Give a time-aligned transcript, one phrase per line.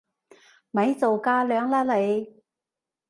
[0.71, 2.41] 咪做架樑啦你！